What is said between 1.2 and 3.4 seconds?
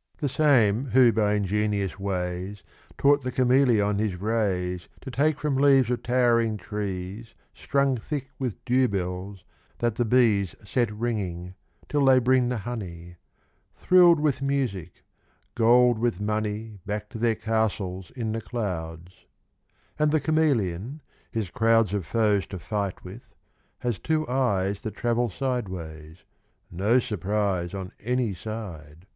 ingenious ways Taught the